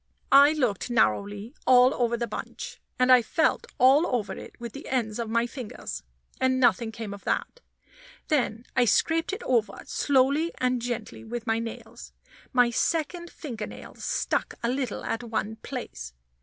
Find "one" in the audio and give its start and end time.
15.21-15.57